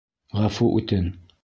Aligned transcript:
Ғәфү 0.39 0.71
үтен. 0.81 1.15